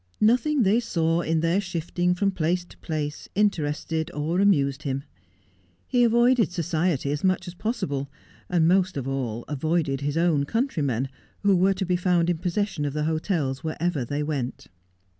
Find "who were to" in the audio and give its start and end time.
11.43-11.85